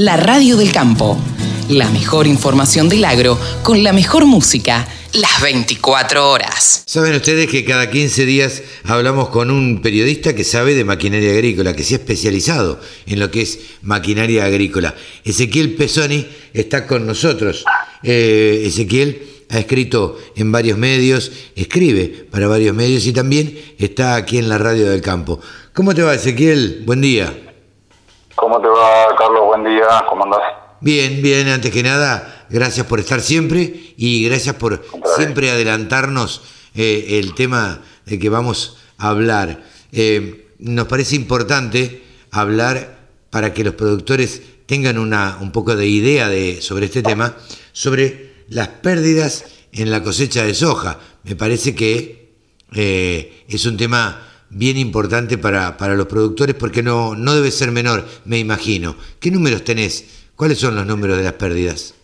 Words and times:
La 0.00 0.16
radio 0.16 0.56
del 0.56 0.70
campo. 0.70 1.18
La 1.68 1.90
mejor 1.90 2.28
información 2.28 2.88
del 2.88 3.04
agro 3.04 3.36
con 3.64 3.82
la 3.82 3.92
mejor 3.92 4.26
música 4.26 4.86
las 5.12 5.42
24 5.42 6.30
horas. 6.30 6.84
Saben 6.86 7.16
ustedes 7.16 7.50
que 7.50 7.64
cada 7.64 7.90
15 7.90 8.24
días 8.24 8.62
hablamos 8.84 9.30
con 9.30 9.50
un 9.50 9.82
periodista 9.82 10.36
que 10.36 10.44
sabe 10.44 10.76
de 10.76 10.84
maquinaria 10.84 11.32
agrícola, 11.32 11.74
que 11.74 11.82
se 11.82 11.94
ha 11.94 11.98
especializado 11.98 12.80
en 13.06 13.18
lo 13.18 13.32
que 13.32 13.40
es 13.40 13.58
maquinaria 13.82 14.44
agrícola. 14.44 14.94
Ezequiel 15.24 15.74
Pesoni 15.74 16.28
está 16.52 16.86
con 16.86 17.04
nosotros. 17.04 17.64
Eh, 18.04 18.62
Ezequiel 18.66 19.20
ha 19.48 19.58
escrito 19.58 20.16
en 20.36 20.52
varios 20.52 20.78
medios, 20.78 21.32
escribe 21.56 22.28
para 22.30 22.46
varios 22.46 22.76
medios 22.76 23.04
y 23.04 23.12
también 23.12 23.58
está 23.78 24.14
aquí 24.14 24.38
en 24.38 24.48
la 24.48 24.58
radio 24.58 24.88
del 24.90 25.00
campo. 25.00 25.40
¿Cómo 25.72 25.92
te 25.92 26.02
va 26.02 26.14
Ezequiel? 26.14 26.84
Buen 26.86 27.00
día. 27.00 27.47
¿Cómo 28.38 28.60
te 28.60 28.68
va, 28.68 29.16
Carlos? 29.16 29.46
Buen 29.46 29.64
día, 29.64 30.04
¿cómo 30.08 30.22
andás? 30.22 30.40
Bien, 30.80 31.20
bien, 31.20 31.48
antes 31.48 31.72
que 31.72 31.82
nada, 31.82 32.46
gracias 32.48 32.86
por 32.86 33.00
estar 33.00 33.20
siempre 33.20 33.94
y 33.96 34.28
gracias 34.28 34.54
por 34.54 34.84
siempre 35.16 35.50
adelantarnos 35.50 36.42
eh, 36.72 37.18
el 37.18 37.34
tema 37.34 37.82
de 38.06 38.18
que 38.20 38.28
vamos 38.28 38.78
a 38.96 39.08
hablar. 39.08 39.64
Eh, 39.90 40.54
nos 40.60 40.86
parece 40.86 41.16
importante 41.16 42.04
hablar 42.30 42.98
para 43.30 43.52
que 43.52 43.64
los 43.64 43.74
productores 43.74 44.40
tengan 44.66 44.98
una, 44.98 45.38
un 45.40 45.50
poco 45.50 45.74
de 45.74 45.88
idea 45.88 46.28
de, 46.28 46.62
sobre 46.62 46.86
este 46.86 47.02
tema, 47.02 47.34
sobre 47.72 48.44
las 48.50 48.68
pérdidas 48.68 49.46
en 49.72 49.90
la 49.90 50.04
cosecha 50.04 50.44
de 50.44 50.54
soja. 50.54 51.00
Me 51.24 51.34
parece 51.34 51.74
que 51.74 52.34
eh, 52.72 53.44
es 53.48 53.66
un 53.66 53.76
tema 53.76 54.27
bien 54.50 54.76
importante 54.76 55.38
para, 55.38 55.76
para 55.76 55.94
los 55.94 56.06
productores 56.06 56.54
porque 56.54 56.82
no, 56.82 57.14
no 57.14 57.34
debe 57.34 57.50
ser 57.50 57.70
menor, 57.70 58.04
me 58.24 58.38
imagino. 58.38 58.96
¿Qué 59.20 59.30
números 59.30 59.64
tenés? 59.64 60.30
¿Cuáles 60.36 60.58
son 60.58 60.76
los 60.76 60.86
números 60.86 61.16
de 61.16 61.24
las 61.24 61.32
pérdidas? 61.34 61.94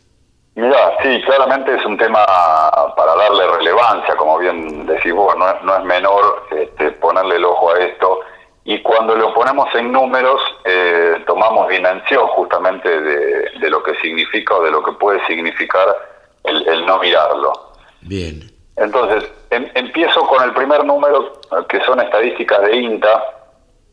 Mira, 0.57 0.97
sí, 1.03 1.21
claramente 1.23 1.75
es 1.75 1.85
un 1.85 1.97
tema 1.97 2.25
para 2.97 3.17
darle 3.17 3.47
relevancia, 3.59 4.15
como 4.17 4.39
bien 4.39 4.87
decís 4.87 5.13
vos, 5.13 5.37
no 5.37 5.49
es, 5.49 5.63
no 5.65 5.77
es 5.77 5.85
menor 5.85 6.47
este, 6.51 6.93
ponerle 6.93 7.37
el 7.37 7.45
ojo 7.45 7.73
a 7.73 7.79
esto. 7.81 8.21
Y 8.65 8.81
cuando 8.83 9.15
lo 9.17 9.35
ponemos 9.35 9.69
en 9.75 9.93
números, 9.93 10.41
eh, 10.65 11.23
tomamos 11.27 11.69
dimensión 11.69 12.27
justamente 12.29 12.89
de, 12.89 13.51
de, 13.61 13.71
lo 13.71 13.83
que 13.83 13.95
significa 13.97 14.55
o 14.55 14.63
de 14.63 14.71
lo 14.71 14.83
que 14.83 14.93
puede 14.93 15.25
significar 15.27 15.89
el, 16.45 16.67
el 16.69 16.87
no 16.87 16.99
mirarlo. 17.01 17.53
Bien. 18.03 18.51
Entonces, 18.77 19.31
em, 19.57 19.71
empiezo 19.75 20.21
con 20.27 20.43
el 20.43 20.53
primer 20.53 20.85
número, 20.85 21.41
que 21.69 21.81
son 21.85 22.01
estadísticas 22.01 22.63
de 22.63 22.77
INTA, 22.77 23.23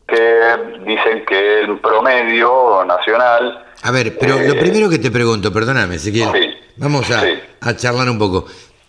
que 0.06 0.56
dicen 0.84 1.24
que 1.24 1.60
el 1.60 1.78
promedio 1.80 2.84
nacional... 2.84 3.64
A 3.82 3.90
ver, 3.90 4.16
pero 4.18 4.34
lo 4.38 4.52
eh, 4.54 4.58
primero 4.60 4.88
que 4.88 4.98
te 4.98 5.10
pregunto, 5.10 5.52
perdóname, 5.52 5.96
Ezequiel, 5.96 6.30
Sí, 6.32 6.54
vamos 6.76 7.10
a, 7.10 7.20
sí. 7.20 7.40
a 7.60 7.76
charlar 7.76 8.08
un 8.08 8.18
poco. 8.18 8.44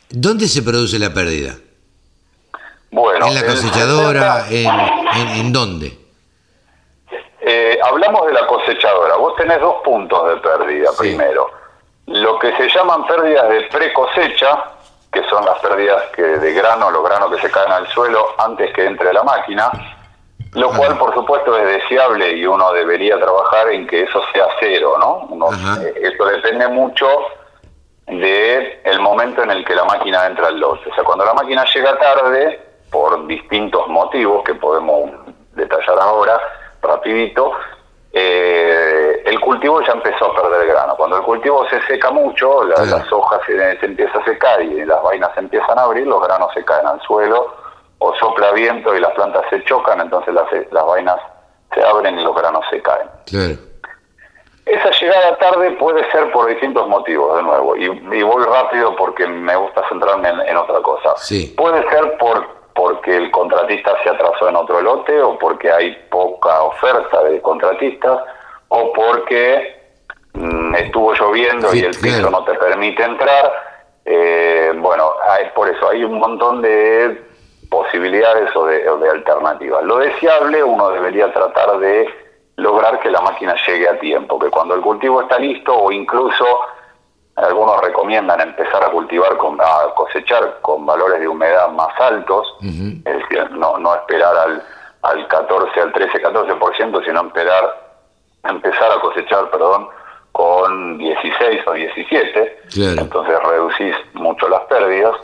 ¿Dónde 0.09 0.47
se 0.47 0.61
produce 0.61 0.99
la 0.99 1.13
pérdida? 1.13 1.55
Bueno, 2.91 3.25
¿En 3.27 3.33
la 3.35 3.45
cosechadora? 3.45 4.43
60 4.45 4.53
¿En, 5.15 5.21
en, 5.21 5.27
en 5.45 5.53
dónde? 5.53 5.97
Eh, 7.41 7.77
hablamos 7.83 8.27
de 8.27 8.33
la 8.33 8.45
cosechadora. 8.47 9.15
Vos 9.15 9.35
tenés 9.35 9.59
dos 9.59 9.75
puntos 9.83 10.29
de 10.29 10.35
pérdida 10.37 10.91
Sí. 10.91 10.97
primero. 10.99 11.49
Lo 12.05 12.37
que 12.39 12.55
se 12.57 12.69
llaman 12.69 13.05
pérdidas 13.07 13.49
de 13.49 13.61
pre-cosecha, 13.63 14.63
que 15.13 15.23
son 15.29 15.45
las 15.45 15.59
pérdidas 15.59 16.03
que 16.15 16.21
de 16.23 16.53
grano, 16.53 16.89
los 16.91 17.03
granos 17.03 17.31
que 17.33 17.41
se 17.41 17.51
caen 17.51 17.71
al 17.71 17.87
suelo 17.89 18.25
antes 18.39 18.73
que 18.73 18.85
entre 18.85 19.13
la 19.13 19.23
máquina, 19.23 19.71
lo 20.53 20.69
cual 20.71 20.97
por 20.97 21.13
supuesto 21.13 21.57
es 21.57 21.65
deseable 21.65 22.31
y 22.33 22.45
uno 22.45 22.71
debería 22.73 23.19
trabajar 23.19 23.69
en 23.69 23.87
que 23.87 24.01
eso 24.03 24.21
sea 24.33 24.47
cero, 24.59 24.95
¿no? 24.99 25.27
Uno- 25.29 25.49
eh, 25.81 25.93
eso 26.13 26.25
depende 26.25 26.67
mucho 26.67 27.07
de 28.07 28.81
el 28.83 28.99
momento 28.99 29.41
en 29.43 29.51
el 29.51 29.63
que 29.65 29.75
la 29.75 29.85
máquina 29.85 30.25
entra 30.25 30.47
al 30.47 30.59
lote. 30.59 30.89
O 30.89 30.95
sea, 30.95 31.03
cuando 31.03 31.25
la 31.25 31.33
máquina 31.33 31.63
llega 31.73 31.97
tarde, 31.97 32.59
por 32.91 33.25
distintos 33.25 33.87
motivos 33.87 34.43
que 34.43 34.53
podemos 34.55 35.09
detallar 35.55 35.97
ahora, 35.99 36.39
rapidito, 36.81 37.51
eh, 38.11 39.02
el 39.25 39.39
cultivo 39.39 39.81
ya 39.81 39.93
empezó 39.93 40.25
a 40.25 40.41
perder 40.41 40.67
grano. 40.67 40.95
Cuando 40.95 41.17
el 41.17 41.23
cultivo 41.23 41.65
se 41.69 41.81
seca 41.83 42.11
mucho, 42.11 42.63
la- 42.63 42.83
las 42.85 43.11
hojas 43.11 43.41
se, 43.45 43.79
se 43.79 43.85
empieza 43.85 44.17
a 44.19 44.25
secar 44.25 44.61
y 44.61 44.85
las 44.85 45.01
vainas 45.03 45.31
se 45.33 45.39
empiezan 45.41 45.77
a 45.79 45.83
abrir, 45.83 46.05
los 46.07 46.21
granos 46.25 46.49
se 46.53 46.63
caen 46.65 46.85
al 46.87 47.01
suelo, 47.01 47.55
o 47.99 48.13
sopla 48.15 48.51
viento 48.51 48.95
y 48.95 48.99
las 48.99 49.11
plantas 49.13 49.43
se 49.49 49.63
chocan, 49.63 50.01
entonces 50.01 50.33
las, 50.33 50.45
las 50.71 50.85
vainas 50.85 51.17
se 51.73 51.83
abren 51.83 52.19
y 52.19 52.23
los 52.23 52.35
granos 52.35 52.65
se 52.69 52.81
caen. 52.81 53.07
Claro. 53.25 53.53
Esa 54.65 54.91
llegada 54.91 55.37
tarde 55.37 55.71
puede 55.71 56.09
ser 56.11 56.31
por 56.31 56.47
distintos 56.47 56.87
motivos, 56.87 57.35
de 57.37 57.43
nuevo, 57.43 57.75
y, 57.75 57.83
y 57.85 58.23
voy 58.23 58.43
rápido 58.45 58.95
porque 58.95 59.27
me 59.27 59.55
gusta 59.57 59.87
centrarme 59.89 60.29
en, 60.29 60.39
en 60.41 60.57
otra 60.57 60.79
cosa. 60.81 61.15
Sí. 61.17 61.53
Puede 61.57 61.87
ser 61.89 62.17
por 62.17 62.63
porque 62.73 63.15
el 63.15 63.29
contratista 63.29 63.91
se 64.03 64.09
atrasó 64.09 64.49
en 64.49 64.55
otro 64.55 64.81
lote, 64.81 65.21
o 65.21 65.37
porque 65.37 65.71
hay 65.71 65.93
poca 66.09 66.63
oferta 66.63 67.23
de 67.23 67.39
contratistas, 67.41 68.19
o 68.75 68.91
porque 68.91 69.79
mm, 70.33 70.75
estuvo 70.75 71.13
lloviendo 71.13 71.69
Sí, 71.69 71.79
y 71.79 71.83
el 71.83 71.91
piso 71.95 72.17
claro. 72.21 72.31
no 72.31 72.43
te 72.43 72.55
permite 72.55 73.03
entrar. 73.03 73.53
Eh, 74.03 74.73
bueno, 74.77 75.11
hay, 75.29 75.45
por 75.53 75.69
eso 75.69 75.89
hay 75.89 76.03
un 76.03 76.17
montón 76.17 76.61
de 76.63 77.23
posibilidades 77.69 78.53
o 78.55 78.65
de, 78.65 78.89
o 78.89 78.97
de 78.97 79.09
alternativas. 79.11 79.83
Lo 79.83 79.97
deseable, 79.97 80.63
uno 80.63 80.89
debería 80.89 81.31
tratar 81.31 81.77
de 81.77 82.07
lograr 82.55 82.99
que 82.99 83.11
la 83.11 83.21
máquina 83.21 83.55
llegue 83.67 83.87
a 83.87 83.99
tiempo, 83.99 84.39
que 84.39 84.49
cuando 84.49 84.73
el 84.73 84.81
cultivo 84.81 85.21
está 85.21 85.37
listo 85.37 85.75
o 85.75 85.91
incluso 85.91 86.45
algunos 87.35 87.79
recomiendan 87.81 88.41
empezar 88.41 88.83
a 88.83 88.89
cultivar, 88.89 89.37
con, 89.37 89.59
a 89.61 89.93
cosechar 89.95 90.59
con 90.61 90.83
valores 90.85 91.19
de 91.19 91.27
humedad 91.27 91.69
más 91.69 91.99
altos, 91.99 92.55
es 92.61 93.03
decir, 93.03 93.51
no, 93.51 93.77
no 93.77 93.95
esperar 93.95 94.35
al, 94.35 94.63
al 95.03 95.27
14, 95.27 95.79
al 95.79 95.93
13, 95.93 96.21
14%, 96.23 97.05
sino 97.05 97.21
esperar, 97.27 97.82
empezar 98.49 98.91
a 98.91 98.99
cosechar, 98.99 99.49
perdón, 99.49 99.87
con 100.31 100.97
16 100.97 101.61
o 101.67 101.73
17, 101.73 102.61
Claro. 102.73 103.01
entonces 103.01 103.39
reducís 103.43 103.95
mucho 104.13 104.47
las 104.49 104.61
pérdidas. 104.61 105.15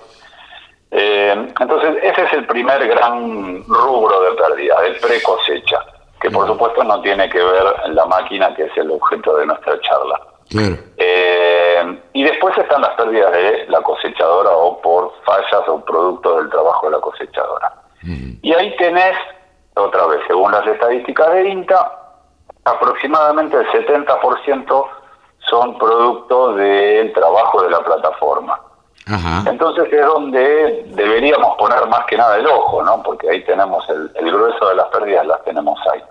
Eh, 0.92 1.48
entonces, 1.60 1.98
ese 2.04 2.24
es 2.24 2.34
el 2.34 2.46
primer 2.48 2.88
gran 2.88 3.64
rubro 3.68 4.22
de 4.22 4.32
pérdida, 4.32 4.82
de 4.82 4.92
pre-cosecha, 4.94 5.80
que 6.20 6.30
por 6.32 6.48
supuesto 6.48 6.84
no 6.84 7.02
tiene 7.02 7.30
que 7.30 7.40
ver 7.44 7.64
la 7.90 8.06
máquina, 8.06 8.54
que 8.56 8.64
es 8.66 8.78
el 8.78 8.92
objeto 8.92 9.36
de 9.38 9.46
nuestra 9.48 9.80
charla. 9.82 10.20
Claro. 10.50 10.76
Eh, 10.98 12.00
y 12.14 12.24
después 12.24 12.58
están 12.58 12.82
las 12.82 12.92
pérdidas 12.92 13.32
de 13.32 13.66
la 13.68 13.82
cosechadora 13.82 14.50
o 14.52 14.82
por 14.82 15.14
fallas 15.24 15.68
o 15.68 15.84
producto 15.86 16.38
del 16.38 16.50
trabajo 16.50 16.88
de 16.88 16.92
la 16.94 17.02
cosechadora. 17.02 17.74
Y 18.42 18.54
ahí 18.54 18.76
tenés, 18.78 19.16
otra 19.76 20.06
vez, 20.08 20.22
según 20.28 20.52
las 20.52 20.66
estadísticas 20.66 21.32
de 21.34 21.50
INTA, 21.50 21.99
aproximadamente 22.66 23.58
el 23.58 23.68
70% 23.68 24.86
son 25.40 25.78
producto 25.78 26.54
del 26.54 27.12
trabajo 27.14 27.64
de 27.64 27.70
la 27.70 27.80
plataforma. 27.80 28.60
Ajá. 29.08 29.50
Entonces 29.50 29.92
es 29.92 30.06
donde 30.06 30.86
deberíamos 30.90 31.58
poner 31.58 31.88
más 31.88 32.06
que 32.06 32.18
nada 32.18 32.38
el 32.38 32.46
ojo, 32.46 32.84
¿no? 32.84 33.02
Porque 33.02 33.30
ahí 33.30 33.44
tenemos 33.44 33.88
el, 33.90 34.12
el 34.16 34.32
grueso 34.32 34.70
de 34.70 34.76
las 34.76 34.88
pérdidas, 34.88 35.26
las 35.26 35.44
tenemos 35.44 35.80
ahí. 35.92 36.04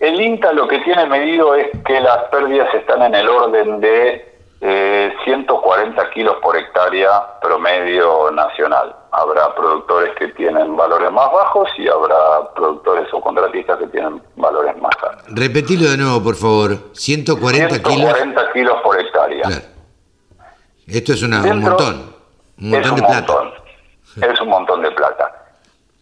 El 0.00 0.18
INTA 0.18 0.52
lo 0.52 0.66
que 0.66 0.78
tiene 0.78 1.06
medido 1.06 1.54
es 1.54 1.68
que 1.84 2.00
las 2.00 2.24
pérdidas 2.30 2.72
están 2.74 3.02
en 3.02 3.14
el 3.14 3.28
orden 3.28 3.80
de 3.80 4.30
eh, 4.62 5.14
140 5.24 6.10
kilos 6.10 6.36
por 6.42 6.56
hectárea 6.56 7.38
promedio 7.40 8.30
nacional. 8.30 8.94
Habrá 9.12 9.52
productores 9.54 10.14
que 10.16 10.28
tienen 10.28 10.76
valores 10.76 11.10
más 11.10 11.32
bajos 11.32 11.68
y 11.78 11.88
habrá 11.88 12.52
productores 12.54 13.12
o 13.12 13.20
contratistas 13.20 13.78
que 13.78 13.86
tienen 13.88 14.22
valores 14.36 14.76
más 14.80 14.94
altos. 15.02 15.24
Repetilo 15.28 15.90
de 15.90 15.96
nuevo, 15.96 16.22
por 16.22 16.36
favor. 16.36 16.76
140 16.92 17.82
kilos. 17.82 17.96
140 18.16 18.52
kilos 18.52 18.76
por 18.82 19.00
hectárea. 19.00 19.42
Claro. 19.42 19.62
Esto 20.86 21.12
es 21.12 21.22
una- 21.22 21.42
un 21.42 21.60
montón. 21.60 22.14
Un 22.60 22.70
montón 22.70 22.82
es 22.84 22.90
un 22.90 22.96
de 22.96 23.02
plata. 23.02 23.32
montón. 23.32 23.52
Es 24.22 24.40
un 24.40 24.48
montón 24.48 24.82
de 24.82 24.90
plata. 24.92 25.32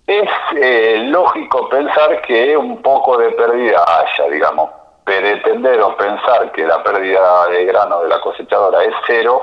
Es 0.06 0.28
eh, 0.56 1.02
lógico 1.08 1.68
pensar 1.68 2.20
que 2.22 2.56
un 2.56 2.80
poco 2.82 3.18
de 3.18 3.30
pérdida 3.32 3.84
haya, 3.86 4.30
digamos. 4.30 4.70
Pretender 5.04 5.80
o 5.80 5.96
pensar 5.96 6.50
que 6.52 6.66
la 6.66 6.82
pérdida 6.82 7.46
de 7.48 7.64
grano 7.64 8.00
de 8.02 8.08
la 8.08 8.20
cosechadora 8.20 8.84
es 8.84 8.94
cero 9.06 9.42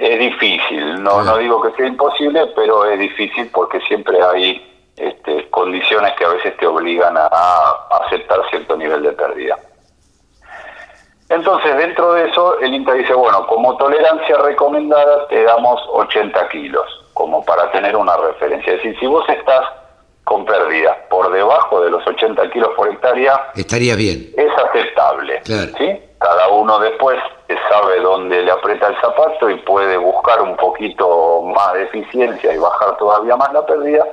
es 0.00 0.18
difícil. 0.18 1.02
No, 1.02 1.20
Claro. 1.20 1.24
no 1.24 1.36
digo 1.38 1.62
que 1.62 1.72
sea 1.72 1.86
imposible, 1.86 2.46
pero 2.56 2.84
es 2.86 2.98
difícil 2.98 3.50
porque 3.52 3.80
siempre 3.82 4.18
hay 4.22 4.66
este, 4.96 5.48
condiciones 5.50 6.12
que 6.18 6.24
a 6.24 6.28
veces 6.28 6.56
te 6.56 6.66
obligan 6.66 7.16
a, 7.16 7.26
a 7.26 7.96
aceptar 8.06 8.40
cierto 8.50 8.76
nivel 8.76 9.02
de 9.02 9.12
pérdida. 9.12 9.58
Entonces, 11.28 11.76
dentro 11.76 12.14
de 12.14 12.28
eso, 12.28 12.58
el 12.60 12.74
INTA 12.74 12.94
dice, 12.94 13.14
bueno, 13.14 13.46
como 13.46 13.76
tolerancia 13.76 14.36
recomendada 14.38 15.28
te 15.28 15.44
damos 15.44 15.80
80 15.92 16.48
kilos, 16.48 16.86
como 17.14 17.44
para 17.44 17.70
tener 17.70 17.94
una 17.94 18.16
referencia. 18.16 18.72
Es 18.72 18.82
decir, 18.82 18.98
si 18.98 19.06
vos 19.06 19.24
estás 19.28 19.62
con 20.24 20.44
pérdidas 20.44 20.96
por 21.08 21.30
debajo 21.30 21.80
de 21.82 21.90
los 21.90 22.04
80 22.06 22.50
kilos 22.50 22.70
por 22.76 22.88
hectárea, 22.88 23.50
estaría 23.54 23.94
bien. 23.94 24.28
Es 24.36 24.50
aceptable. 24.58 25.40
¿sí? 25.44 26.00
Cada 26.20 26.48
uno 26.48 26.78
después 26.78 27.18
sabe 27.70 28.00
dónde 28.00 28.42
le 28.42 28.50
aprieta 28.50 28.88
el 28.88 29.00
zapato 29.00 29.48
y 29.48 29.56
puede 29.60 29.96
buscar 29.96 30.42
un 30.42 30.56
poquito 30.56 31.42
más 31.42 31.72
de 31.74 31.84
eficiencia 31.84 32.52
y 32.52 32.58
bajar 32.58 32.96
todavía 32.98 33.36
más 33.36 33.52
la 33.52 33.64
pérdida. 33.64 34.04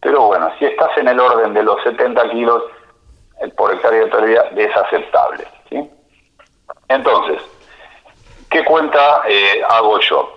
Pero 0.00 0.26
bueno, 0.26 0.50
si 0.58 0.64
estás 0.64 0.96
en 0.96 1.08
el 1.08 1.18
orden 1.18 1.52
de 1.52 1.62
los 1.62 1.82
70 1.82 2.30
kilos 2.30 2.62
por 3.56 3.74
hectárea 3.74 4.04
de 4.04 4.06
pérdida, 4.06 4.48
es 4.56 4.76
aceptable. 4.76 5.44
¿sí? 5.68 5.90
Entonces, 6.88 7.42
¿qué 8.48 8.64
cuenta 8.64 9.22
eh, 9.28 9.62
hago 9.68 9.98
yo? 10.00 10.30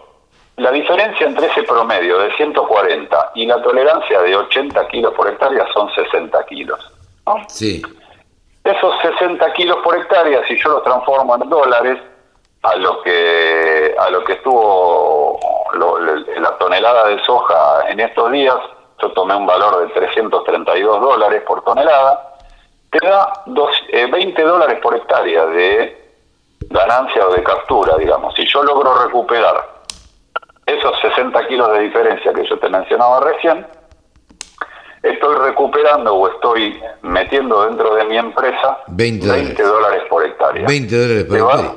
La 0.57 0.71
diferencia 0.71 1.27
entre 1.27 1.45
ese 1.47 1.61
promedio 1.63 2.17
de 2.17 2.35
140 2.35 3.31
y 3.35 3.45
la 3.45 3.61
tolerancia 3.61 4.21
de 4.21 4.35
80 4.35 4.87
kilos 4.87 5.13
por 5.13 5.29
hectárea 5.29 5.65
son 5.73 5.93
60 5.93 6.45
kilos. 6.47 6.79
Sí. 7.47 7.83
Esos 8.67 8.99
60 9.01 9.53
kilos 9.53 9.77
por 9.81 9.95
hectárea, 9.95 10.45
si 10.45 10.57
yo 10.61 10.69
los 10.69 10.83
transformo 10.83 11.35
en 11.35 11.49
dólares, 11.49 11.99
a 12.63 12.75
lo 12.75 13.01
que 13.01 13.95
a 13.97 14.09
lo 14.09 14.21
que 14.25 14.33
estuvo 14.33 15.39
la 15.73 16.57
tonelada 16.57 17.07
de 17.07 17.23
soja 17.23 17.89
en 17.89 18.01
estos 18.01 18.29
días, 18.29 18.57
yo 19.01 19.09
tomé 19.13 19.35
un 19.35 19.45
valor 19.45 19.87
de 19.87 19.93
332 19.93 20.99
dólares 20.99 21.43
por 21.47 21.63
tonelada, 21.63 22.35
te 22.89 23.07
da 23.07 23.43
20 23.45 24.41
eh, 24.41 24.45
dólares 24.45 24.79
por 24.81 24.97
hectárea 24.97 25.45
de 25.45 26.17
ganancia 26.69 27.25
o 27.25 27.31
de 27.31 27.43
captura, 27.43 27.95
digamos. 27.97 28.35
Si 28.35 28.45
yo 28.47 28.63
logro 28.63 28.93
recuperar 29.05 29.63
esos 30.65 30.99
60 30.99 31.47
kilos 31.47 31.71
de 31.71 31.79
diferencia 31.79 32.33
que 32.33 32.45
yo 32.45 32.59
te 32.59 32.67
mencionaba 32.67 33.21
recién, 33.21 33.65
estoy 35.11 35.35
recuperando 35.35 36.15
o 36.15 36.27
estoy 36.29 36.79
metiendo 37.01 37.65
dentro 37.65 37.95
de 37.95 38.05
mi 38.05 38.17
empresa 38.17 38.79
20, 38.87 39.25
dólares. 39.63 40.03
por 40.09 40.25
hectárea. 40.25 40.67
20 40.67 40.95
dólares 40.95 41.23
por 41.25 41.37
hectárea. 41.37 41.71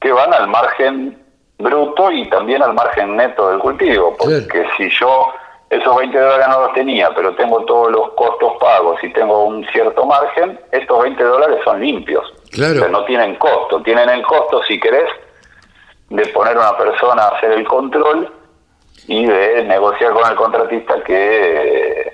que 0.00 0.12
van 0.12 0.34
al 0.34 0.48
margen 0.48 1.18
bruto 1.58 2.10
y 2.10 2.28
también 2.28 2.62
al 2.62 2.74
margen 2.74 3.16
neto 3.16 3.50
del 3.50 3.58
cultivo, 3.58 4.16
porque 4.18 4.66
si 4.76 4.90
yo 4.90 5.32
esos 5.70 5.96
20 5.96 6.18
dólares 6.18 6.46
no 6.48 6.60
los 6.60 6.72
tenía, 6.74 7.10
pero 7.14 7.34
tengo 7.34 7.64
todos 7.64 7.90
los 7.90 8.12
costos 8.12 8.52
pagos 8.60 9.02
y 9.02 9.12
tengo 9.12 9.44
un 9.44 9.66
cierto 9.72 10.04
margen, 10.04 10.60
estos 10.72 11.02
20 11.02 11.22
dólares 11.22 11.58
son 11.64 11.80
limpios. 11.80 12.32
Claro. 12.52 12.88
no 12.88 13.04
tienen 13.04 13.34
costo, 13.36 13.82
tienen 13.82 14.08
el 14.08 14.22
costo, 14.22 14.62
si 14.62 14.78
querés, 14.78 15.10
de 16.10 16.26
poner 16.26 16.56
una 16.56 16.76
persona 16.76 17.24
a 17.24 17.28
hacer 17.36 17.52
el 17.52 17.66
control 17.66 18.30
y 19.08 19.26
de 19.26 19.64
negociar 19.64 20.12
con 20.12 20.30
el 20.30 20.36
contratista 20.36 21.02
que 21.02 22.13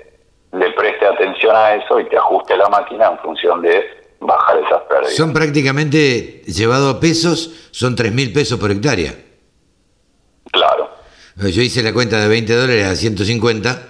le 0.53 0.71
preste 0.71 1.05
atención 1.05 1.55
a 1.55 1.75
eso 1.75 1.99
y 1.99 2.09
te 2.09 2.17
ajuste 2.17 2.57
la 2.57 2.67
máquina 2.69 3.07
en 3.07 3.19
función 3.19 3.61
de 3.61 4.01
bajar 4.19 4.57
esas 4.57 4.81
pérdidas. 4.83 5.15
Son 5.15 5.33
prácticamente, 5.33 6.41
llevado 6.45 6.89
a 6.89 6.99
pesos, 6.99 7.69
son 7.71 7.95
3 7.95 8.11
mil 8.13 8.33
pesos 8.33 8.59
por 8.59 8.71
hectárea. 8.71 9.13
Claro. 10.51 10.89
Yo 11.37 11.61
hice 11.61 11.81
la 11.81 11.93
cuenta 11.93 12.19
de 12.19 12.27
20 12.27 12.53
dólares 12.53 12.85
a 12.87 12.95
150. 12.95 13.87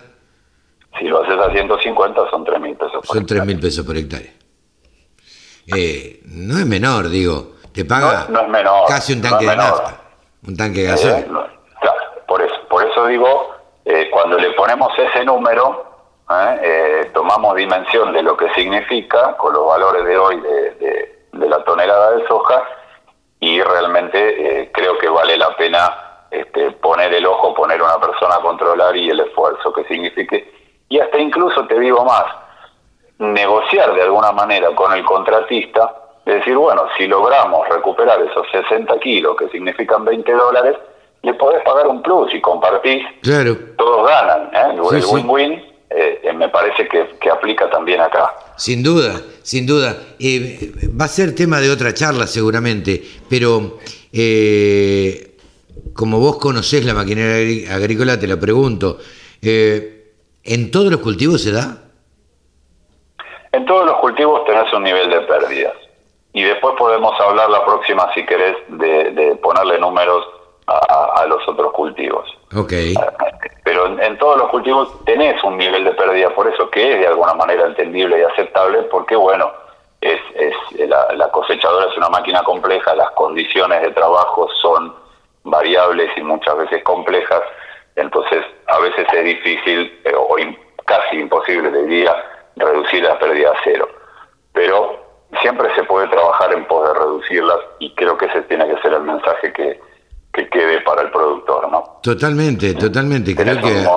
Si 0.99 1.05
lo 1.05 1.23
haces 1.23 1.37
a 1.37 1.51
150 1.51 2.29
son 2.29 2.45
3 2.45 2.61
mil 2.61 2.75
pesos 2.75 3.05
por 3.05 3.17
Son 3.17 3.25
3 3.25 3.45
mil 3.45 3.59
pesos 3.59 3.85
por 3.85 3.97
hectárea. 3.97 4.31
Eh, 5.75 6.21
no 6.25 6.57
es 6.57 6.65
menor, 6.65 7.09
digo. 7.09 7.55
Te 7.73 7.85
paga 7.85 8.27
casi 8.87 9.13
un 9.13 9.21
tanque 9.21 9.45
de 9.45 9.55
nafta, 9.55 10.01
un 10.45 10.57
tanque 10.57 10.81
de 10.81 10.87
gasoil. 10.87 11.23
claro, 11.23 11.99
por 12.27 12.41
eso, 12.41 12.55
por 12.69 12.85
eso 12.85 13.07
digo, 13.07 13.55
eh, 13.85 14.09
cuando 14.11 14.37
le 14.37 14.51
ponemos 14.51 14.91
ese 14.97 15.23
número, 15.23 15.90
¿eh? 16.31 16.59
Eh, 16.63 17.11
tomamos 17.13 17.55
dimensión 17.55 18.13
de 18.13 18.23
lo 18.23 18.35
que 18.37 18.51
significa 18.53 19.35
con 19.37 19.53
los 19.53 19.65
valores 19.65 20.05
de 20.05 20.17
hoy 20.17 20.39
de, 20.39 21.47
la 21.47 21.63
tonelada 21.63 22.11
de 22.11 22.27
soja 22.27 22.63
y 23.39 23.61
realmente 23.61 24.69
creo 24.73 24.97
que 24.97 25.09
vale 25.09 25.37
la 25.37 25.55
pena 25.57 26.27
este, 26.29 26.71
poner 26.71 27.13
el 27.13 27.25
ojo, 27.25 27.53
poner 27.53 27.81
una 27.81 27.99
persona 27.99 28.35
a 28.35 28.41
controlar 28.41 28.95
y 28.95 29.09
el 29.09 29.19
esfuerzo 29.19 29.73
que 29.73 29.83
signifique. 29.85 30.53
Y 30.87 30.99
hasta 30.99 31.17
incluso 31.17 31.65
te 31.67 31.79
digo 31.79 32.05
más, 32.05 32.25
negociar 33.17 33.93
de 33.95 34.03
alguna 34.03 34.31
manera 34.31 34.69
con 34.75 34.93
el 34.93 35.03
contratista 35.03 36.01
es 36.25 36.35
decir, 36.35 36.55
bueno, 36.55 36.83
si 36.97 37.07
logramos 37.07 37.67
recuperar 37.67 38.21
esos 38.21 38.45
60 38.51 38.99
kilos, 38.99 39.35
que 39.37 39.49
significan 39.49 40.05
20 40.05 40.31
dólares, 40.31 40.77
le 41.23 41.33
podés 41.33 41.63
pagar 41.63 41.87
un 41.87 42.01
plus 42.01 42.33
y 42.33 42.41
compartís. 42.41 43.03
Claro. 43.23 43.55
Todos 43.77 44.07
ganan. 44.07 44.49
¿eh? 44.53 44.73
El 44.73 44.81
win-win 44.81 45.51
eh, 45.53 45.55
eh, 45.55 45.70
me 46.41 46.49
parece 46.49 46.87
que, 46.87 47.29
aplica 47.29 47.69
también 47.69 48.01
acá. 48.01 48.33
Sin 48.57 48.81
duda, 48.81 49.21
sin 49.43 49.67
duda. 49.67 49.95
va 50.99 51.05
a 51.05 51.07
ser 51.07 51.35
tema 51.35 51.59
de 51.59 51.69
otra 51.69 51.93
charla 51.93 52.25
seguramente, 52.25 53.03
pero 53.29 53.77
como 55.93 56.19
vos 56.19 56.37
conocés 56.37 56.83
la 56.83 56.95
maquinaria 56.95 57.75
agrícola, 57.75 58.19
te 58.19 58.25
lo 58.25 58.39
pregunto. 58.39 58.97
¿En 59.43 60.71
todos 60.71 60.91
los 60.91 61.01
cultivos 61.01 61.43
se 61.43 61.51
da? 61.51 61.77
En 63.51 63.63
todos 63.67 63.85
los 63.85 63.97
cultivos 63.97 64.43
tenés 64.45 64.73
un 64.73 64.83
nivel 64.83 65.11
de 65.11 65.21
pérdidas 65.21 65.75
y 66.33 66.41
después 66.41 66.73
podemos 66.75 67.13
hablar 67.19 67.51
la 67.51 67.63
próxima, 67.65 68.11
si 68.15 68.25
querés, 68.25 68.55
de, 68.69 69.37
ponerle 69.43 69.77
números 69.77 70.25
a, 70.65 71.00
los 71.25 71.47
otros 71.47 71.71
cultivos. 71.73 72.29
Ok. 72.55 72.73
Pero 73.63 73.85
en, 73.99 74.17
todos 74.17 74.37
los 74.37 74.49
cultivos 74.49 75.05
tenés 75.05 75.41
un 75.43 75.57
nivel 75.57 75.83
de 75.83 75.91
pérdida, 75.91 76.29
por 76.33 76.47
eso 76.47 76.69
que 76.69 76.93
es 76.93 76.99
de 76.99 77.07
alguna 77.07 77.33
manera 77.33 77.65
entendible 77.65 78.19
y 78.19 78.23
aceptable, 78.23 78.83
porque 78.83 79.15
bueno, 79.15 79.51
es, 80.01 80.19
es 80.35 80.89
la, 80.89 81.29
cosechadora 81.31 81.89
es 81.89 81.97
una 81.97 82.09
máquina 82.09 82.43
compleja, 82.43 82.95
las 82.95 83.11
condiciones 83.11 83.81
de 83.81 83.91
trabajo 83.91 84.49
son 84.61 84.93
variables 85.43 86.09
y 86.17 86.23
muchas 86.23 86.57
veces 86.57 86.83
complejas, 86.83 87.41
entonces 87.95 88.43
a 88.67 88.79
veces 88.79 89.05
es 89.13 89.23
difícil 89.23 90.01
eh, 90.03 90.13
o 90.15 90.35
casi 90.85 91.17
imposible, 91.17 91.71
diría, 91.83 92.15
reducir 92.55 93.03
la 93.03 93.17
pérdida 93.19 93.51
a 93.51 93.55
cero. 93.63 93.87
Pero 94.53 95.01
siempre 95.41 95.73
se 95.75 95.83
puede 95.83 96.07
trabajar 96.07 96.53
en 96.53 96.65
poder 96.65 96.97
reducirlas 96.97 97.59
y 97.79 97.93
creo 97.95 98.17
que 98.17 98.25
ese 98.25 98.41
tiene 98.43 98.67
que 98.67 98.81
ser 98.81 98.93
el 98.93 99.03
mensaje 99.03 99.53
que, 100.33 100.49
quede 100.49 100.81
para 100.81 101.03
el 101.03 101.11
productor, 101.11 101.71
¿no? 101.71 101.99
Totalmente, 102.01 102.73
totalmente. 102.73 103.35
Creo 103.35 103.61
que 103.61 103.87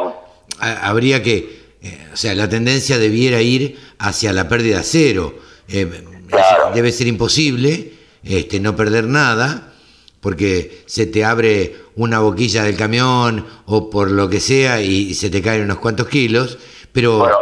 habría 0.60 1.22
que, 1.22 1.74
eh, 1.82 2.08
o 2.12 2.16
sea, 2.16 2.34
la 2.34 2.48
tendencia 2.48 2.98
debiera 2.98 3.40
ir 3.40 3.78
hacia 3.98 4.32
la 4.32 4.48
pérdida 4.48 4.82
cero. 4.82 5.34
Eh, 5.68 6.04
debe 6.74 6.92
ser 6.92 7.06
imposible 7.06 7.92
este, 8.22 8.60
no 8.60 8.74
perder 8.74 9.04
nada 9.04 9.72
porque 10.20 10.82
se 10.86 11.06
te 11.06 11.24
abre 11.24 11.76
una 11.96 12.20
boquilla 12.20 12.64
del 12.64 12.76
camión 12.76 13.46
o 13.66 13.90
por 13.90 14.10
lo 14.10 14.28
que 14.28 14.40
sea 14.40 14.80
y 14.80 15.12
se 15.14 15.28
te 15.28 15.42
caen 15.42 15.64
unos 15.64 15.78
cuantos 15.78 16.08
kilos, 16.08 16.58
pero... 16.92 17.18
Bueno, 17.18 17.36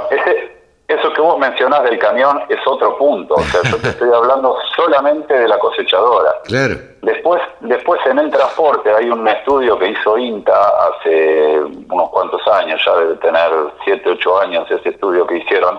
que 1.23 1.29
vos 1.29 1.39
mencionás 1.39 1.85
del 1.85 1.99
camión 1.99 2.43
es 2.49 2.59
otro 2.67 2.99
punto. 2.99 3.35
O 3.35 3.43
sea, 3.43 3.63
yo 3.71 3.77
te 3.79 3.89
estoy 3.91 4.11
hablando 4.13 4.57
solamente 4.75 5.33
de 5.33 5.47
la 5.47 5.59
cosechadora. 5.59 6.35
Claro. 6.45 6.75
Después, 7.03 7.41
después 7.61 8.01
en 8.07 8.19
el 8.19 8.31
transporte 8.31 8.93
hay 8.93 9.09
un 9.09 9.27
estudio 9.29 9.79
que 9.79 9.91
hizo 9.91 10.19
INTA 10.19 10.53
hace 10.89 11.61
unos 11.91 12.11
cuantos 12.11 12.41
años, 12.49 12.83
ya 12.85 12.97
debe 12.97 13.15
tener 13.17 13.51
7, 13.85 14.11
8 14.11 14.41
años 14.41 14.71
ese 14.71 14.89
estudio 14.89 15.27
que 15.27 15.39
hicieron. 15.39 15.79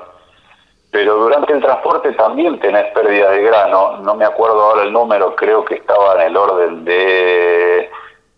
Pero 0.92 1.16
durante 1.16 1.54
el 1.54 1.62
transporte 1.62 2.14
también 2.14 2.60
tenés 2.60 2.86
pérdida 2.94 3.32
de 3.32 3.44
grano. 3.44 3.98
No 3.98 4.16
me 4.16 4.26
acuerdo 4.26 4.62
ahora 4.62 4.84
el 4.84 4.94
número, 4.94 5.36
creo 5.36 5.66
que 5.66 5.76
estaba 5.76 6.16
en 6.16 6.22
el 6.28 6.38
orden 6.38 6.86
de 6.86 7.90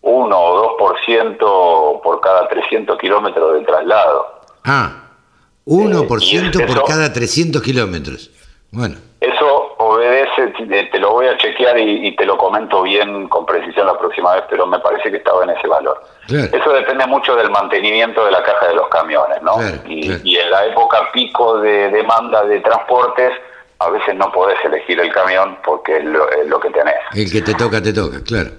1 0.02 0.38
o 0.38 0.78
2% 0.78 2.02
por 2.02 2.20
cada 2.20 2.48
300 2.48 2.98
kilómetros 2.98 3.54
de 3.54 3.60
traslado. 3.60 4.40
Ah. 4.64 5.05
1% 5.66 6.66
por 6.66 6.84
cada 6.84 7.12
300 7.12 7.60
kilómetros. 7.60 8.30
Bueno. 8.70 8.96
Eso 9.20 9.74
obedece, 9.78 10.52
te 10.92 10.98
lo 10.98 11.12
voy 11.12 11.26
a 11.26 11.36
chequear 11.38 11.78
y, 11.78 12.14
te 12.16 12.24
lo 12.24 12.36
comento 12.36 12.82
bien 12.82 13.28
con 13.28 13.46
precisión 13.46 13.86
la 13.86 13.98
próxima 13.98 14.34
vez, 14.34 14.44
pero 14.48 14.66
me 14.66 14.78
parece 14.78 15.10
que 15.10 15.16
estaba 15.16 15.42
en 15.44 15.50
ese 15.50 15.66
valor. 15.66 16.02
Eso 16.28 16.72
depende 16.72 17.06
mucho 17.06 17.34
del 17.34 17.50
mantenimiento 17.50 18.24
de 18.24 18.30
la 18.30 18.42
caja 18.42 18.68
de 18.68 18.74
los 18.74 18.88
camiones, 18.88 19.42
¿no? 19.42 19.56
y, 19.88 20.36
en 20.36 20.50
la 20.50 20.66
época 20.66 21.10
pico 21.12 21.58
de 21.60 21.90
demanda 21.90 22.44
de 22.44 22.60
transportes, 22.60 23.32
a 23.78 23.90
veces 23.90 24.14
no 24.14 24.30
podés 24.30 24.62
elegir 24.64 25.00
el 25.00 25.12
camión 25.12 25.58
porque 25.64 25.96
es 25.96 26.04
lo, 26.04 26.60
que 26.60 26.70
tenés. 26.70 26.96
El 27.14 27.30
que 27.30 27.42
te 27.42 27.54
toca, 27.54 27.82
te 27.82 27.92
toca, 27.92 28.22
claro. 28.22 28.50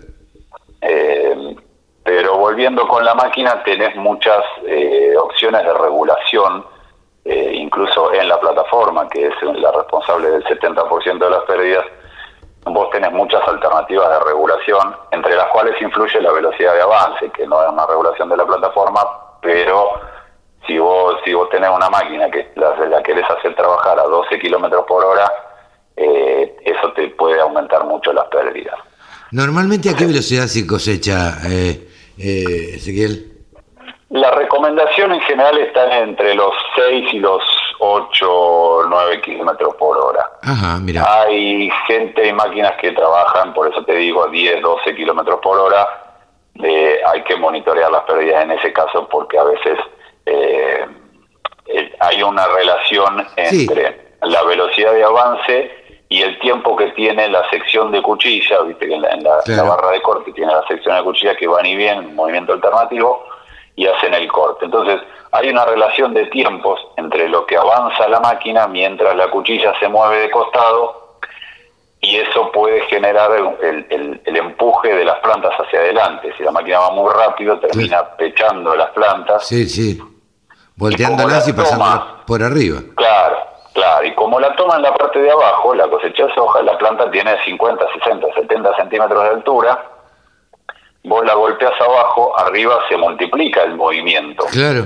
Eh, 0.82 1.56
pero 2.04 2.38
volviendo 2.38 2.88
con 2.88 3.06
la 3.06 3.14
máquina, 3.16 3.64
tenés 3.64 3.96
muchas 3.96 4.44
eh, 4.66 5.14
opciones 5.18 5.64
de 5.64 5.74
regulación 5.74 6.66
eh, 7.28 7.52
incluso 7.56 8.14
en 8.14 8.30
la 8.30 8.40
plataforma, 8.40 9.08
que 9.10 9.28
es 9.28 9.34
la 9.42 9.72
responsable 9.72 10.30
del 10.30 10.44
70% 10.46 11.20
de 11.20 11.30
las 11.30 11.44
pérdidas, 11.44 11.86
vos 12.64 12.90
tenés 12.92 13.12
muchas 13.12 13.46
alternativas 13.48 14.10
de 14.10 14.20
regulación, 14.26 14.96
entre 15.12 15.36
las 15.36 15.48
cuales 15.48 15.76
influye 15.82 16.22
la 16.22 16.32
velocidad 16.32 16.74
de 16.74 16.82
avance, 16.82 17.30
que 17.32 17.46
no 17.46 17.62
es 17.62 17.70
una 17.70 17.86
regulación 17.86 18.30
de 18.30 18.38
la 18.38 18.46
plataforma, 18.46 19.02
pero 19.42 19.90
si 20.66 20.78
vos, 20.78 21.16
si 21.26 21.34
vos 21.34 21.50
tenés 21.50 21.70
una 21.70 21.90
máquina 21.90 22.30
que 22.30 22.52
la, 22.56 22.76
la 22.88 23.04
querés 23.04 23.26
hacer 23.30 23.56
trabajar 23.56 24.00
a 24.00 24.04
12 24.04 24.40
kilómetros 24.40 24.86
por 24.86 25.04
hora, 25.04 25.30
eh, 25.98 26.56
eso 26.64 26.94
te 26.94 27.10
puede 27.10 27.42
aumentar 27.42 27.86
mucho 27.86 28.14
las 28.14 28.28
pérdidas. 28.28 28.76
Normalmente, 29.32 29.90
¿a 29.90 29.96
qué 29.96 30.06
velocidad 30.06 30.48
se 30.48 30.66
cosecha, 30.66 31.40
eh, 31.50 31.90
eh, 32.18 32.76
Ezequiel? 32.76 33.37
La 34.10 34.32
recomendación 34.32 35.12
en 35.12 35.22
general 35.22 35.58
está 35.58 36.00
entre 36.00 36.34
los 36.34 36.54
6 36.76 37.14
y 37.14 37.20
los 37.20 37.44
8 37.80 38.26
o 38.30 38.84
9 38.88 39.22
kilómetros 39.22 39.76
por 39.76 39.98
hora. 39.98 40.30
Ajá, 40.42 40.80
mira. 40.80 41.04
Hay 41.22 41.70
gente 41.88 42.26
y 42.26 42.32
máquinas 42.32 42.74
que 42.80 42.94
trabajan, 42.94 43.54
por 43.54 43.68
eso 43.68 43.84
te 43.84 43.96
digo, 43.96 44.24
a 44.24 44.30
10, 44.30 44.62
12 44.62 44.96
kilómetros 44.96 45.40
por 45.42 45.60
hora. 45.60 45.88
Eh, 46.64 47.00
hay 47.06 47.24
que 47.24 47.36
monitorear 47.36 47.92
las 47.92 48.04
pérdidas 48.04 48.44
en 48.44 48.52
ese 48.52 48.74
caso 48.74 49.08
porque 49.10 49.38
a 49.38 49.44
veces 49.44 49.78
eh, 50.26 50.86
eh, 51.68 51.96
hay 52.00 52.24
una 52.24 52.48
relación 52.48 53.28
entre 53.36 54.16
la 54.22 54.42
velocidad 54.44 54.94
de 54.94 55.04
avance 55.04 55.72
y 56.10 56.22
el 56.22 56.40
tiempo 56.40 56.76
que 56.76 56.88
tiene 56.92 57.28
la 57.28 57.48
sección 57.50 57.92
de 57.92 58.02
cuchilla, 58.02 58.62
viste 58.62 58.88
que 58.88 58.96
en, 58.96 59.02
la, 59.02 59.64
barra 59.64 59.92
de 59.92 60.02
corte 60.02 60.32
tiene 60.32 60.54
la 60.54 60.66
sección 60.68 60.96
de 60.96 61.04
cuchilla 61.04 61.36
que 61.36 61.48
van 61.48 61.66
y 61.66 61.76
vienen, 61.76 62.16
movimiento 62.16 62.54
alternativo, 62.54 63.26
y 63.78 63.86
hacen 63.88 64.14
el 64.14 64.28
corte. 64.28 64.66
Entonces, 64.66 65.00
hay 65.32 65.50
una 65.50 65.64
relación 65.64 66.14
de 66.14 66.26
tiempos 66.26 66.80
entre 66.98 67.30
lo 67.30 67.46
que 67.46 67.56
avanza 67.56 68.10
la 68.10 68.20
máquina 68.20 68.68
mientras 68.68 69.16
la 69.16 69.30
cuchilla 69.30 69.74
se 69.80 69.88
mueve 69.88 70.20
de 70.20 70.32
costado 70.32 71.20
y 72.02 72.18
eso 72.18 72.52
puede 72.52 72.82
generar 72.88 73.32
el, 73.32 74.22
empuje 74.26 74.94
de 74.94 75.06
las 75.06 75.20
plantas 75.20 75.54
hacia 75.60 75.80
adelante. 75.80 76.34
Si 76.38 76.44
la 76.44 76.52
máquina 76.52 76.80
va 76.80 76.92
muy 76.92 77.12
rápido, 77.14 77.60
termina 77.60 78.04
pechando 78.18 78.76
las 78.76 78.90
plantas. 78.92 79.48
Sí, 79.48 79.68
sí. 79.68 80.02
Volteándolas 80.76 81.48
y, 81.48 81.54
pasando 81.54 82.24
por 82.26 82.42
arriba. 82.42 82.80
Claro, 82.96 83.38
claro. 83.74 84.06
Y 84.06 84.14
como 84.16 84.40
la 84.40 84.56
toma 84.56 84.76
en 84.78 84.84
la 84.84 84.94
parte 84.94 85.20
de 85.20 85.32
abajo, 85.32 85.74
la 85.76 85.88
cosecha 85.88 86.26
de 86.26 86.34
soja, 86.34 86.62
la 86.62 86.78
planta 86.78 87.10
tiene 87.12 87.36
50, 87.44 87.86
60, 87.94 88.28
70 88.36 88.76
centímetros 88.76 89.24
de 89.24 89.30
altura. 89.30 89.97
Vos 91.08 91.26
la 91.26 91.34
golpeas 91.36 91.74
abajo, 91.80 92.38
arriba 92.38 92.80
se 92.90 92.98
multiplica 92.98 93.64
el 93.64 93.76
movimiento. 93.76 94.46
Claro. 94.52 94.86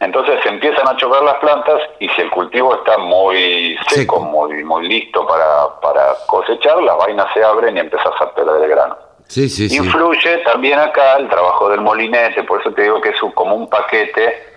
Entonces 0.00 0.40
se 0.42 0.48
empiezan 0.48 0.86
a 0.86 0.96
chocar 0.96 1.22
las 1.22 1.36
plantas 1.36 1.80
y 2.00 2.08
si 2.08 2.22
el 2.22 2.30
cultivo 2.30 2.74
está 2.74 2.98
muy 2.98 3.76
seco, 3.88 4.20
muy 4.20 4.64
muy 4.64 4.88
listo 4.88 5.26
para, 5.26 5.80
para 5.80 6.14
cosechar, 6.26 6.82
las 6.82 6.96
vainas 6.98 7.26
se 7.32 7.42
abren 7.42 7.76
y 7.76 7.80
empiezas 7.80 8.12
a 8.20 8.34
perder 8.34 8.64
el 8.64 8.68
grano. 8.68 8.96
Sí, 9.28 9.48
sí, 9.48 9.74
Influye 9.74 10.38
también 10.38 10.78
acá 10.78 11.16
el 11.16 11.28
trabajo 11.28 11.70
del 11.70 11.80
molinete, 11.80 12.42
por 12.42 12.60
eso 12.60 12.72
te 12.72 12.82
digo 12.82 13.00
que 13.00 13.10
es 13.10 13.20
como 13.34 13.54
un 13.54 13.70
paquete 13.70 14.51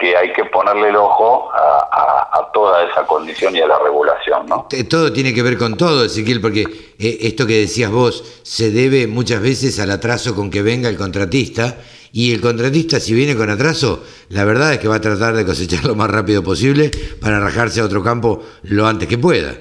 que 0.00 0.16
hay 0.16 0.32
que 0.32 0.46
ponerle 0.46 0.88
el 0.88 0.96
ojo 0.96 1.50
a, 1.52 2.50
toda 2.52 2.84
esa 2.84 3.06
condición 3.06 3.54
y 3.54 3.60
a 3.60 3.66
la 3.66 3.78
regulación, 3.78 4.46
¿no? 4.46 4.66
Todo 4.88 5.12
tiene 5.12 5.32
que 5.32 5.42
ver 5.42 5.56
con 5.56 5.76
todo, 5.76 6.04
Ezequiel, 6.04 6.40
porque 6.40 6.62
eh, 6.98 7.18
esto 7.20 7.46
que 7.46 7.60
decías 7.60 7.90
vos 7.90 8.40
se 8.42 8.70
debe 8.70 9.06
muchas 9.06 9.40
veces 9.40 9.78
al 9.78 9.90
atraso 9.90 10.34
con 10.34 10.50
que 10.50 10.62
venga 10.62 10.88
el 10.88 10.96
contratista 10.96 11.76
y 12.12 12.34
el 12.34 12.40
contratista, 12.40 12.98
si 12.98 13.14
viene 13.14 13.36
con 13.36 13.50
atraso, 13.50 14.02
la 14.30 14.44
verdad 14.44 14.72
es 14.72 14.78
que 14.80 14.88
va 14.88 14.96
a 14.96 15.00
tratar 15.00 15.34
de 15.34 15.46
cosechar 15.46 15.84
lo 15.84 15.94
más 15.94 16.10
rápido 16.10 16.42
posible 16.42 16.90
para 17.22 17.38
rajarse 17.38 17.80
a 17.80 17.84
otro 17.84 18.02
campo 18.02 18.42
lo 18.62 18.86
antes 18.86 19.08
que 19.08 19.18
pueda. 19.18 19.54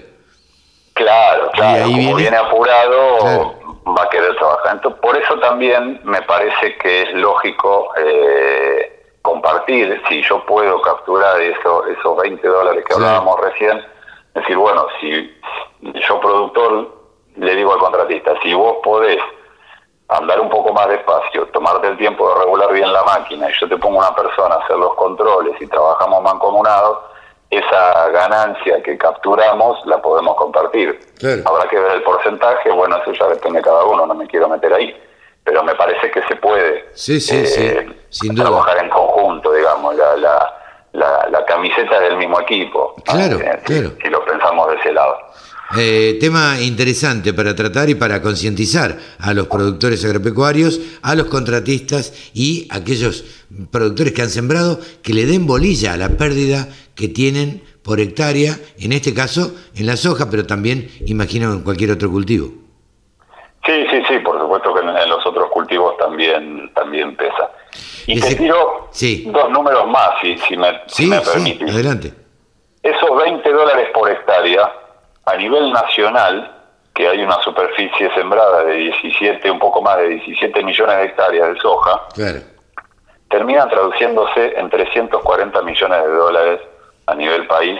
Claro, 0.93 1.51
claro. 1.53 1.86
Ahí 1.86 2.05
como 2.05 2.15
viene, 2.15 2.36
apurado, 2.36 3.55
va 3.86 4.03
a 4.03 4.10
querer 4.10 4.36
trabajar. 4.36 4.75
Entonces, 4.75 5.00
por 5.01 5.15
eso 5.15 5.39
también 5.39 6.01
me 6.03 6.22
parece 6.24 6.75
que 6.81 7.03
es 7.03 7.13
lógico 7.13 7.91
eh, 7.98 8.88
compartir, 9.21 10.01
si 10.07 10.21
yo 10.23 10.45
puedo 10.45 10.81
capturar 10.81 11.39
eso, 11.41 11.85
esos 11.88 12.17
20 12.17 12.47
dólares 12.47 12.83
que 12.85 12.93
hablábamos 12.93 13.39
recién, 13.41 13.83
decir, 14.33 14.57
bueno, 14.57 14.85
si 14.99 15.35
yo 16.07 16.19
productor 16.19 16.99
le 17.35 17.55
digo 17.55 17.73
al 17.73 17.79
contratista, 17.79 18.33
si 18.41 18.53
vos 18.53 18.77
podés 18.83 19.19
andar 20.09 20.39
un 20.39 20.49
poco 20.49 20.73
más 20.73 20.88
despacio, 20.89 21.47
tomarte 21.47 21.88
el 21.88 21.97
tiempo 21.97 22.27
de 22.29 22.39
regular 22.43 22.73
bien 22.73 22.91
la 22.91 23.03
máquina 23.03 23.49
y 23.49 23.53
yo 23.59 23.69
te 23.69 23.77
pongo 23.77 23.99
una 23.99 24.15
persona 24.15 24.55
a 24.55 24.63
hacer 24.63 24.77
los 24.77 24.95
controles 24.95 25.53
y 25.61 25.67
trabajamos 25.67 26.23
mancomunados, 26.23 26.99
esa 27.49 28.09
ganancia 28.09 28.81
que 28.83 28.97
capturamos 28.97 29.83
la 29.85 30.01
podemos 30.01 30.35
compartir. 30.35 30.99
Habrá 31.45 31.67
que 31.69 31.79
ver 31.79 31.93
el 31.93 32.03
porcentaje, 32.03 32.71
bueno, 32.71 32.97
eso 32.97 33.11
ya 33.13 33.27
depende 33.27 33.59
de 33.59 33.65
cada 33.65 33.83
uno, 33.85 34.05
no 34.05 34.13
me 34.13 34.27
quiero 34.27 34.47
meter 34.49 34.73
ahí, 34.73 34.95
pero 35.49 35.63
me 35.63 35.73
parece 35.73 36.11
que 36.11 36.21
se 36.27 36.35
puede 36.35 36.85
sí, 36.93 37.19
sí, 37.19 37.43
sí. 37.43 37.61
Eh, 37.61 37.89
Sin 38.09 38.35
trabajar 38.35 38.83
en 38.83 38.89
conjunto, 38.89 39.51
digamos, 39.51 39.95
la, 39.95 40.15
la, 40.93 41.27
la, 41.27 41.45
camiseta 41.45 41.99
del 42.01 42.17
mismo 42.17 42.39
equipo. 42.39 42.93
Claro, 43.03 43.39
eh, 43.39 43.59
claro. 43.65 43.93
si 43.99 44.09
lo 44.09 44.23
pensamos 44.25 44.69
de 44.69 44.75
ese 44.75 44.93
lado. 44.93 45.17
Eh, 45.75 46.17
tema 46.19 46.61
interesante 46.61 47.33
para 47.33 47.55
tratar 47.55 47.89
y 47.89 47.95
para 47.95 48.21
concientizar 48.21 48.95
a 49.19 49.33
los 49.33 49.47
productores 49.47 50.05
agropecuarios, 50.05 50.79
a 51.01 51.15
los 51.15 51.25
contratistas 51.25 52.31
y 52.35 52.67
a 52.69 52.77
aquellos 52.77 53.25
productores 53.71 54.13
que 54.13 54.21
han 54.21 54.29
sembrado 54.29 54.79
que 55.01 55.15
le 55.15 55.25
den 55.25 55.47
bolilla 55.47 55.93
a 55.93 55.97
la 55.97 56.09
pérdida 56.09 56.67
que 56.93 57.07
tienen 57.07 57.63
por 57.83 57.99
hectárea, 57.99 58.55
en 58.79 58.91
este 58.93 59.15
caso 59.15 59.55
en 59.75 59.87
la 59.87 59.97
soja, 59.97 60.29
pero 60.29 60.45
también 60.45 60.89
imagino 61.07 61.51
en 61.53 61.61
cualquier 61.61 61.89
otro 61.89 62.11
cultivo. 62.11 62.49
Sí, 63.65 63.85
sí, 63.91 64.01
sí, 64.07 64.19
por 64.19 64.39
supuesto 64.39 64.48
también 65.99 66.71
también 66.73 67.15
pesa. 67.15 67.49
Y 68.07 68.19
te 68.19 68.35
tiro 68.35 68.89
dos 69.25 69.49
números 69.51 69.88
más, 69.88 70.11
si, 70.21 70.38
si 70.39 70.57
me, 70.57 70.81
si 70.88 71.05
me 71.05 71.21
permitís. 71.21 71.69
adelante. 71.71 72.13
Esos 72.81 73.15
20 73.17 73.51
dólares 73.51 73.89
por 73.93 74.09
hectárea 74.09 74.71
a 75.25 75.35
nivel 75.35 75.71
nacional, 75.71 76.55
que 76.95 77.07
hay 77.07 77.21
una 77.21 77.41
superficie 77.43 78.11
sembrada 78.15 78.63
de 78.63 78.73
17, 78.73 79.51
un 79.51 79.59
poco 79.59 79.81
más 79.81 79.97
de 79.97 80.09
17 80.09 80.63
millones 80.63 80.97
de 80.97 81.03
hectáreas 81.05 81.53
de 81.53 81.59
soja, 81.59 82.01
terminan 83.29 83.69
traduciéndose 83.69 84.53
en 84.57 84.69
340 84.69 85.61
millones 85.61 86.03
de 86.03 86.11
dólares 86.11 86.61
a 87.05 87.15
nivel 87.15 87.45
país 87.47 87.79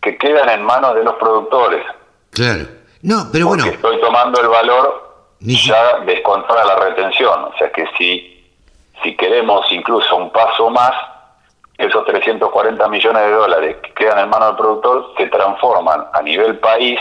que 0.00 0.16
quedan 0.16 0.48
en 0.48 0.62
manos 0.64 0.94
de 0.94 1.04
los 1.04 1.14
productores. 1.16 1.84
Claro. 2.30 2.64
No, 3.02 3.28
pero 3.30 3.48
bueno. 3.48 3.66
estoy 3.66 4.00
tomando 4.00 4.40
el 4.40 4.48
valor 4.48 5.05
ya 5.40 6.00
descontada 6.00 6.64
la 6.64 6.76
retención. 6.76 7.44
O 7.44 7.56
sea 7.58 7.70
que 7.70 7.86
si, 7.98 8.44
si 9.02 9.16
queremos 9.16 9.66
incluso 9.70 10.16
un 10.16 10.30
paso 10.30 10.70
más, 10.70 10.92
esos 11.78 12.04
340 12.06 12.88
millones 12.88 13.22
de 13.22 13.32
dólares 13.32 13.76
que 13.82 13.92
quedan 13.92 14.20
en 14.20 14.30
manos 14.30 14.48
del 14.48 14.56
productor 14.56 15.12
se 15.16 15.26
transforman 15.26 16.06
a 16.12 16.22
nivel 16.22 16.58
país, 16.58 16.98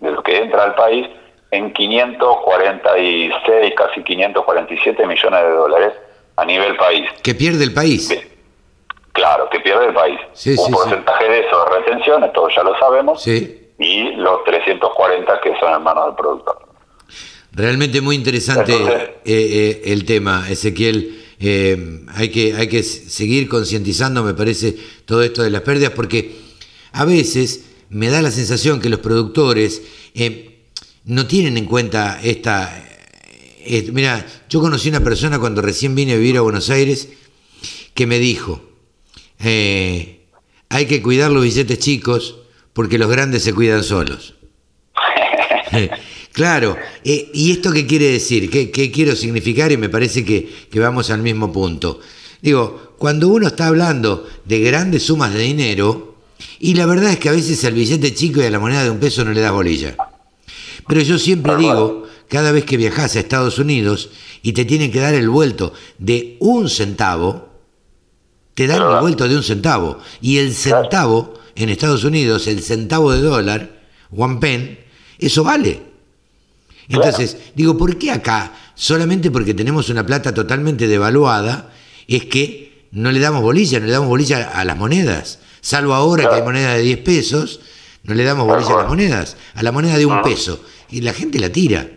de 0.00 0.10
lo 0.10 0.22
que 0.22 0.38
entra 0.38 0.64
al 0.64 0.74
país, 0.74 1.06
en 1.50 1.72
546, 1.72 3.74
casi 3.76 4.02
547 4.02 5.06
millones 5.06 5.42
de 5.42 5.50
dólares 5.50 5.92
a 6.36 6.44
nivel 6.44 6.76
país. 6.76 7.08
¿Que 7.22 7.34
pierde 7.34 7.64
el 7.64 7.74
país? 7.74 8.08
Claro, 9.12 9.48
que 9.48 9.60
pierde 9.60 9.86
el 9.86 9.94
país. 9.94 10.20
Un 10.58 10.72
porcentaje 10.72 11.28
de 11.28 11.40
eso 11.40 11.64
de 11.64 11.78
retención, 11.78 12.30
todos 12.34 12.54
ya 12.54 12.62
lo 12.62 12.78
sabemos, 12.78 13.26
y 13.26 14.12
los 14.12 14.44
340 14.44 15.40
que 15.40 15.58
son 15.58 15.74
en 15.74 15.82
manos 15.82 16.06
del 16.06 16.14
productor. 16.14 16.65
Realmente 17.56 18.02
muy 18.02 18.16
interesante 18.16 18.74
eh, 18.74 19.18
eh, 19.24 19.82
el 19.86 20.04
tema, 20.04 20.46
Ezequiel. 20.50 21.24
Eh, 21.40 22.02
hay, 22.08 22.28
que, 22.28 22.54
hay 22.54 22.68
que 22.68 22.82
seguir 22.82 23.48
concientizando, 23.48 24.22
me 24.22 24.34
parece, 24.34 24.76
todo 25.06 25.22
esto 25.22 25.42
de 25.42 25.48
las 25.48 25.62
pérdidas, 25.62 25.92
porque 25.92 26.36
a 26.92 27.06
veces 27.06 27.64
me 27.88 28.10
da 28.10 28.20
la 28.20 28.30
sensación 28.30 28.78
que 28.78 28.90
los 28.90 29.00
productores 29.00 29.80
no 31.06 31.26
tienen 31.26 31.56
en 31.56 31.64
cuenta 31.64 32.20
esta... 32.22 32.84
Mira, 33.90 34.26
yo 34.50 34.60
conocí 34.60 34.90
una 34.90 35.00
persona 35.00 35.38
cuando 35.38 35.62
recién 35.62 35.94
vine 35.94 36.12
a 36.12 36.16
vivir 36.16 36.36
a 36.36 36.42
Buenos 36.42 36.68
Aires 36.68 37.08
que 37.94 38.06
me 38.06 38.18
dijo, 38.18 38.62
hay 39.38 40.86
que 40.86 41.00
cuidar 41.02 41.30
los 41.30 41.42
billetes 41.42 41.78
chicos 41.78 42.36
porque 42.74 42.98
los 42.98 43.10
grandes 43.10 43.44
se 43.44 43.54
cuidan 43.54 43.82
solos. 43.82 44.34
Claro, 46.36 46.76
eh, 47.02 47.30
¿y 47.32 47.50
esto 47.50 47.72
qué 47.72 47.86
quiere 47.86 48.12
decir? 48.12 48.50
¿Qué, 48.50 48.90
quiero 48.90 49.16
significar? 49.16 49.72
Y 49.72 49.78
me 49.78 49.88
parece 49.88 50.22
que, 50.22 50.68
vamos 50.74 51.08
al 51.08 51.22
mismo 51.22 51.50
punto. 51.50 51.98
Digo, 52.42 52.92
cuando 52.98 53.28
uno 53.28 53.46
está 53.46 53.68
hablando 53.68 54.28
de 54.44 54.60
grandes 54.60 55.04
sumas 55.04 55.32
de 55.32 55.40
dinero, 55.40 56.16
y 56.60 56.74
la 56.74 56.84
verdad 56.84 57.12
es 57.12 57.18
que 57.18 57.30
a 57.30 57.32
veces 57.32 57.64
al 57.64 57.72
billete 57.72 58.12
chico 58.12 58.42
y 58.42 58.44
a 58.44 58.50
la 58.50 58.58
moneda 58.58 58.84
de 58.84 58.90
un 58.90 58.98
peso 58.98 59.24
no 59.24 59.32
le 59.32 59.40
das 59.40 59.50
bolilla. 59.50 59.96
Pero 60.86 61.00
yo 61.00 61.18
siempre 61.18 61.56
digo, 61.56 62.06
cada 62.28 62.52
vez 62.52 62.66
que 62.66 62.76
viajas 62.76 63.16
a 63.16 63.20
Estados 63.20 63.58
Unidos 63.58 64.10
y 64.42 64.52
te 64.52 64.66
tienen 64.66 64.92
que 64.92 65.00
dar 65.00 65.14
el 65.14 65.30
vuelto 65.30 65.72
de 65.96 66.36
un 66.40 66.68
centavo, 66.68 67.48
te 68.52 68.66
dan 68.66 68.82
el 68.82 69.00
vuelto 69.00 69.26
de 69.26 69.36
un 69.36 69.42
centavo. 69.42 70.00
Y 70.20 70.36
el 70.36 70.52
centavo 70.52 71.32
en 71.54 71.70
Estados 71.70 72.04
Unidos, 72.04 72.46
el 72.46 72.60
centavo 72.62 73.10
de 73.10 73.22
dólar, 73.22 73.84
one 74.14 74.36
pen, 74.38 74.78
eso 75.18 75.42
vale. 75.42 75.85
Entonces, 76.88 77.36
digo, 77.54 77.76
¿por 77.76 77.96
qué 77.98 78.10
acá, 78.12 78.52
solamente 78.74 79.30
porque 79.30 79.54
tenemos 79.54 79.88
una 79.88 80.04
plata 80.06 80.32
totalmente 80.32 80.86
devaluada, 80.86 81.70
es 82.06 82.24
que 82.26 82.86
no 82.92 83.10
le 83.12 83.18
damos 83.20 83.42
bolilla, 83.42 83.80
no 83.80 83.86
le 83.86 83.92
damos 83.92 84.08
bolilla 84.08 84.50
a 84.54 84.64
las 84.64 84.76
monedas. 84.76 85.40
Salvo 85.60 85.94
ahora 85.94 86.22
que 86.22 86.28
hay 86.28 86.32
Claro. 86.42 86.44
monedas 86.46 86.76
de 86.76 86.82
10 86.82 86.98
pesos, 86.98 87.60
no 88.04 88.14
le 88.14 88.22
damos 88.24 88.46
bolilla 88.46 88.74
a 88.74 88.78
las 88.82 88.88
monedas, 88.88 89.36
a 89.54 89.62
la 89.62 89.72
moneda 89.72 89.98
de 89.98 90.06
un 90.06 90.22
peso. 90.22 90.60
Y 90.90 91.00
la 91.00 91.12
gente 91.12 91.38
la 91.40 91.50
tira. 91.50 91.88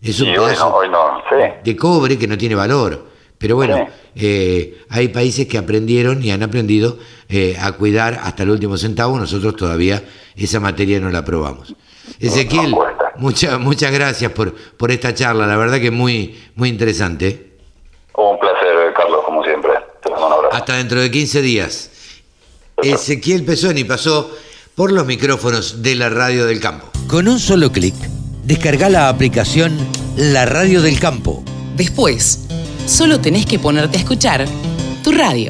Es 0.00 0.20
un 0.20 0.28
hoy 0.30 0.34
pedazo 0.36 0.68
no, 0.70 0.76
hoy 0.76 0.88
no, 0.88 1.18
sí. 1.28 1.52
de 1.64 1.76
cobre 1.76 2.18
que 2.18 2.26
no 2.26 2.36
tiene 2.38 2.54
valor. 2.54 3.12
Pero 3.38 3.56
bueno, 3.56 3.76
Sí. 3.76 3.92
eh, 4.16 4.78
hay 4.88 5.08
países 5.08 5.46
que 5.46 5.58
aprendieron 5.58 6.22
y 6.24 6.30
han 6.30 6.42
aprendido 6.42 6.98
eh, 7.28 7.56
a 7.60 7.72
cuidar 7.72 8.20
hasta 8.22 8.42
el 8.44 8.50
último 8.50 8.78
centavo. 8.78 9.18
Nosotros 9.18 9.56
todavía 9.56 10.02
esa 10.36 10.60
materia 10.60 10.98
no 11.00 11.10
la 11.10 11.24
probamos. 11.24 11.74
Ezequiel, 12.20 12.70
no. 12.70 12.84
Muchas 13.16 13.58
muchas 13.58 13.92
gracias 13.92 14.32
por, 14.32 14.54
por 14.54 14.90
esta 14.90 15.14
charla. 15.14 15.46
La 15.46 15.56
verdad 15.56 15.80
que 15.80 15.90
muy, 15.90 16.40
muy 16.54 16.68
interesante. 16.68 17.52
Un 18.16 18.38
placer, 18.38 18.92
Carlos, 18.94 19.20
como 19.24 19.42
siempre. 19.42 19.72
Te 20.02 20.10
mando 20.10 20.26
un 20.26 20.32
abrazo. 20.32 20.56
Hasta 20.56 20.76
dentro 20.76 21.00
de 21.00 21.10
15 21.10 21.42
días. 21.42 21.90
Ezequiel 22.82 23.44
Pesoni 23.44 23.84
pasó 23.84 24.30
por 24.74 24.92
los 24.92 25.06
micrófonos 25.06 25.82
de 25.82 25.94
la 25.94 26.08
radio 26.08 26.46
del 26.46 26.60
campo. 26.60 26.90
Con 27.08 27.28
un 27.28 27.38
solo 27.38 27.70
clic, 27.70 27.94
descarga 28.44 28.88
la 28.88 29.08
aplicación 29.08 29.76
La 30.16 30.46
Radio 30.46 30.82
del 30.82 30.98
Campo. 30.98 31.44
Después, 31.76 32.46
solo 32.86 33.20
tenés 33.20 33.46
que 33.46 33.58
ponerte 33.58 33.98
a 33.98 34.00
escuchar 34.00 34.46
tu 35.02 35.12
radio. 35.12 35.42